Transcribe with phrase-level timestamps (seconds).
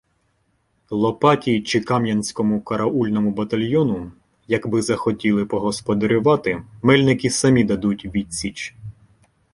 [0.89, 4.11] Лопаті чи Кам'янському караульному батальйону,
[4.47, 8.75] якби захотіли "погосподарювати", Мельники самі дадуть відсіч.